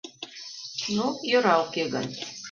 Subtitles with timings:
[0.95, 2.07] —Ну, йӧра уке гын...